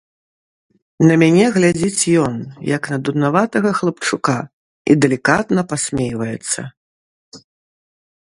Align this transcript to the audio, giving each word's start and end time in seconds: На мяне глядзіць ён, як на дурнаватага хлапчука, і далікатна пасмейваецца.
На 1.09 1.15
мяне 1.21 1.43
глядзіць 1.57 2.03
ён, 2.23 2.33
як 2.75 2.83
на 2.93 2.97
дурнаватага 3.09 3.69
хлапчука, 3.81 4.37
і 4.95 4.97
далікатна 5.07 5.61
пасмейваецца. 5.75 6.61